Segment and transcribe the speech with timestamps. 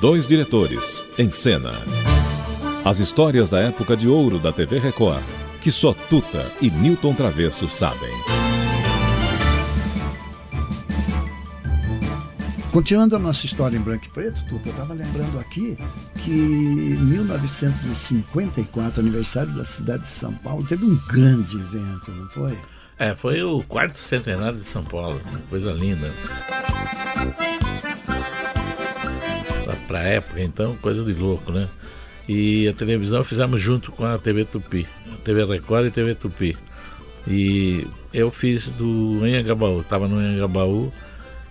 [0.00, 1.72] Dois diretores, em cena.
[2.84, 5.22] As histórias da época de ouro da TV Record,
[5.62, 8.10] que só Tuta e Newton Travesso sabem.
[12.70, 15.78] Continuando a nossa história em branco e preto, Tuta, eu estava lembrando aqui
[16.18, 22.58] que em 1954, aniversário da cidade de São Paulo, teve um grande evento, não foi?
[22.98, 26.12] É, foi o quarto centenário de São Paulo, uma coisa linda.
[29.96, 31.66] Para a época, então, coisa de louco, né?
[32.28, 36.54] E a televisão fizemos junto com a TV Tupi, a TV Record e TV Tupi.
[37.26, 40.92] E eu fiz do Anhangabaú, estava no Anhangabaú,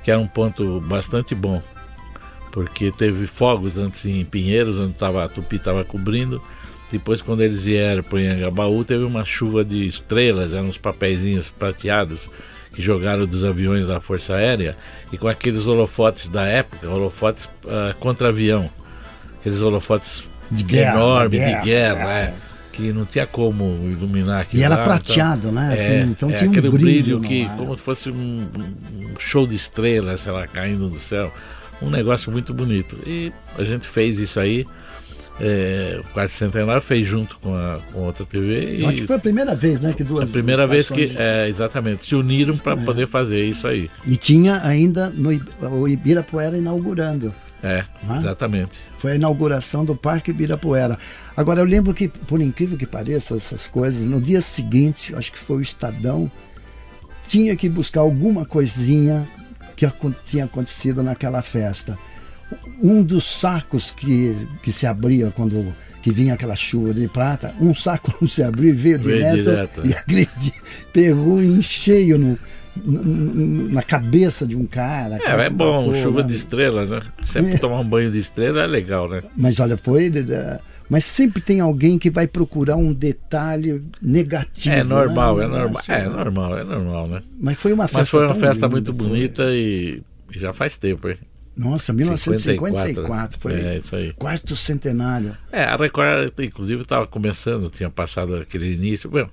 [0.04, 1.60] que era um ponto bastante bom,
[2.52, 6.40] porque teve fogos antes em Pinheiros, onde tava, a Tupi estava cobrindo,
[6.91, 11.50] depois, quando eles vieram para o Anhangabaú, teve uma chuva de estrelas, eram uns papeizinhos
[11.50, 12.30] prateados
[12.76, 14.76] que jogaram dos aviões da Força Aérea
[15.12, 18.70] e com aqueles holofotes da época, holofotes uh, contra avião,
[19.40, 22.34] aqueles holofotes de guerra, enormes de guerra, de guerra é.
[22.74, 24.62] que não tinha como iluminar aquilo.
[24.62, 25.77] E era lá, então prateado, então, né?
[25.77, 29.48] É, então é, tinha aquele um brilho, brilho que, como se fosse um, um show
[29.48, 31.34] de estrelas, sei lá, caindo do céu.
[31.82, 32.98] Um negócio muito bonito.
[33.05, 34.66] E a gente fez isso aí
[35.40, 38.84] é, o quarto centenário fez junto com, a, com outra TV.
[38.86, 39.94] Acho que foi a primeira vez, né?
[39.94, 42.86] Que duas A primeira vez que, é, exatamente, se uniram para é.
[42.86, 43.90] poder fazer isso aí.
[44.05, 45.30] E tinha ainda no,
[45.70, 47.34] o Ibirapuera inaugurando.
[47.62, 48.80] É, é, exatamente.
[48.98, 50.98] Foi a inauguração do Parque Ibirapuera.
[51.36, 55.40] Agora, eu lembro que, por incrível que pareça, essas coisas, no dia seguinte, acho que
[55.40, 56.32] foi o Estadão,
[57.27, 59.27] tinha que buscar alguma coisinha
[59.76, 59.86] que
[60.24, 61.98] tinha acontecido naquela festa
[62.82, 67.74] um dos sacos que, que se abria quando que vinha aquela chuva de prata, um
[67.74, 70.53] saco não se abriu e veio, veio direto, direto, e agredi,
[70.94, 72.38] pegou em cheio no,
[73.72, 75.18] na cabeça de um cara.
[75.25, 76.28] É, é bom, chuva né?
[76.28, 77.02] de estrelas, né?
[77.25, 77.57] Sempre é.
[77.57, 79.24] tomar um banho de estrela é legal, né?
[79.35, 80.12] Mas olha, foi.
[80.88, 84.75] Mas sempre tem alguém que vai procurar um detalhe negativo.
[84.75, 85.46] É normal, né?
[85.46, 85.84] é normal.
[85.88, 87.22] É normal, é normal, né?
[87.40, 88.00] Mas foi uma festa.
[88.00, 91.18] Mas foi uma festa muito bonita e já faz tempo, hein?
[91.58, 94.12] Nossa, 1954 foi é, isso aí.
[94.14, 95.38] quarto centenário.
[95.52, 99.10] É, a Record, inclusive, estava começando, tinha passado aquele início.
[99.10, 99.30] Bom,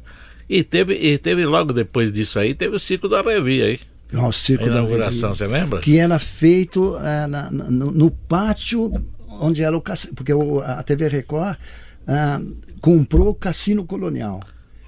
[0.48, 3.80] e teve, e teve logo depois disso aí, teve o Circo da Revi aí.
[4.12, 5.80] Nossa, o Circo a inauguração, você lembra?
[5.80, 8.92] Que era feito é, na, no, no, pátio
[9.40, 11.56] onde era o cassino, porque o, a TV Record
[12.06, 12.40] é,
[12.80, 14.40] comprou o Cassino Colonial.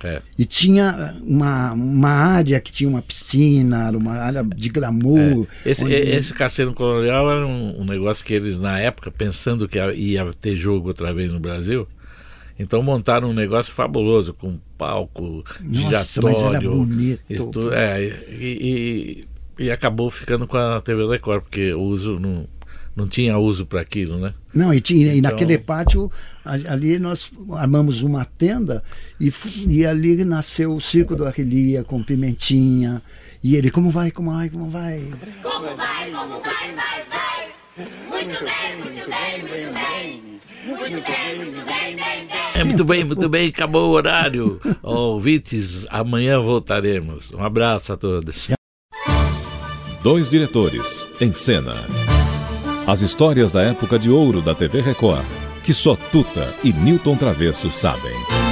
[0.04, 0.20] É.
[0.38, 5.48] E tinha uma, uma área que tinha uma piscina, uma área de glamour.
[5.64, 5.70] É.
[5.70, 5.94] Esse, onde...
[5.94, 10.56] esse Cassino Colonial era um, um, negócio que eles, na época, pensando que ia ter
[10.56, 11.88] jogo outra vez no Brasil,
[12.58, 16.22] então montaram um negócio fabuloso, com palco, Nossa, giratório.
[16.22, 17.22] Mas era bonito.
[17.30, 17.72] Estu...
[17.72, 19.24] É, e,
[19.58, 22.46] e, e, acabou ficando com a TV Record, porque o uso não,
[22.96, 24.32] não tinha uso para aquilo, né?
[24.54, 25.18] Não, e, tinha, então...
[25.18, 26.10] e naquele pátio,
[26.44, 28.82] ali nós armamos uma tenda
[29.20, 29.32] e,
[29.66, 33.02] e ali nasceu o Circo do Arrelia com Pimentinha.
[33.42, 35.00] E ele, como vai, como vai, como vai?
[35.42, 37.34] Como vai, como vai, vai, vai?
[38.10, 40.40] Muito bem, muito bem, bem, bem.
[40.66, 42.28] Muito bem, muito bem, bem, bem.
[42.54, 44.60] É muito bem, muito bem, acabou o horário.
[44.82, 47.32] Ouvintes, amanhã voltaremos.
[47.32, 48.54] Um abraço a todos.
[50.02, 51.74] Dois diretores, em cena.
[52.86, 55.24] As histórias da época de ouro da TV Record,
[55.64, 58.43] que só Tuta e Newton Travesso sabem.